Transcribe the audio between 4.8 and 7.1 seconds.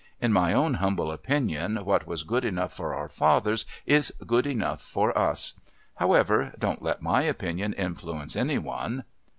for us. However, don't let